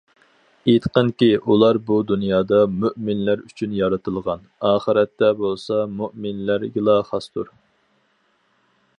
[0.71, 7.53] ئېيتقىنكى، «ئۇلار بۇ دۇنيادا مۇئمىنلەر ئۈچۈن يارىتىلغان، ئاخىرەتتە بولسا مۇئمىنلەرگىلا خاستۇر».